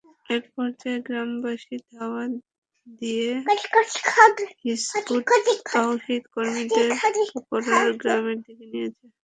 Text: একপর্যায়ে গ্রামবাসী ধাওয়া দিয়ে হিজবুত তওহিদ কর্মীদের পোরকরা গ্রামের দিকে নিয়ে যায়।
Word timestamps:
একপর্যায়ে 0.29 0.99
গ্রামবাসী 1.07 1.75
ধাওয়া 1.89 2.23
দিয়ে 2.99 3.29
হিজবুত 4.63 5.17
তওহিদ 5.69 6.23
কর্মীদের 6.33 6.89
পোরকরা 7.41 7.81
গ্রামের 8.01 8.37
দিকে 8.45 8.65
নিয়ে 8.71 8.89
যায়। 8.89 9.11